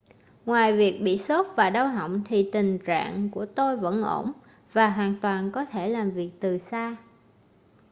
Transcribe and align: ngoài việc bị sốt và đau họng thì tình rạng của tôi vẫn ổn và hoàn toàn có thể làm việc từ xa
ngoài 0.45 0.77
việc 0.77 1.01
bị 1.03 1.17
sốt 1.17 1.45
và 1.55 1.69
đau 1.69 1.87
họng 1.87 2.23
thì 2.25 2.49
tình 2.51 2.79
rạng 2.87 3.29
của 3.29 3.45
tôi 3.45 3.77
vẫn 3.77 4.03
ổn 4.03 4.31
và 4.73 4.89
hoàn 4.89 5.15
toàn 5.21 5.51
có 5.51 5.65
thể 5.65 5.89
làm 5.89 6.11
việc 6.11 6.31
từ 6.39 6.57
xa 6.57 6.95